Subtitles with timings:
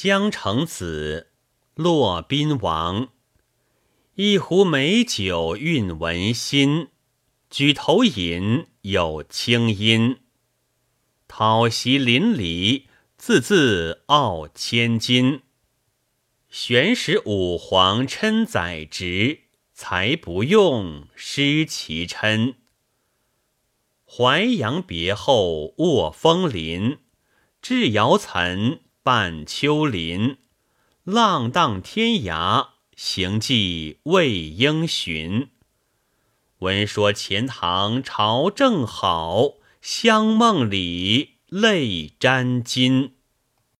[0.00, 1.32] 江城子，
[1.74, 3.08] 骆宾王。
[4.14, 6.90] 一壶美酒韵文馨，
[7.50, 10.18] 举头饮，有清音。
[11.26, 15.40] 讨席邻里，字字傲千金。
[16.48, 19.40] 玄石五皇称宰职，
[19.74, 22.54] 才不用，失其称。
[24.06, 26.98] 淮阳别后卧枫林，
[27.60, 30.36] 至瑶岑泛秋林。
[31.02, 32.72] 浪荡天涯。
[32.94, 35.48] 行迹未应寻，
[36.58, 43.14] 闻说钱塘朝正好，香梦里泪沾襟。